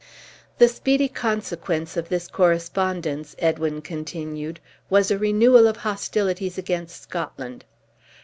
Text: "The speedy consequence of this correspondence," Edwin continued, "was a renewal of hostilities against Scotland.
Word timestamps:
"The 0.57 0.67
speedy 0.67 1.07
consequence 1.07 1.95
of 1.95 2.09
this 2.09 2.27
correspondence," 2.27 3.35
Edwin 3.37 3.83
continued, 3.83 4.59
"was 4.89 5.11
a 5.11 5.17
renewal 5.19 5.67
of 5.67 5.77
hostilities 5.77 6.57
against 6.57 6.99
Scotland. 7.03 7.65